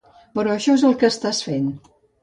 Però 0.37 0.53
això 0.53 0.77
és 0.79 0.87
el 0.91 0.97
que 1.05 1.13
estàs 1.15 1.47
fent. 1.51 1.73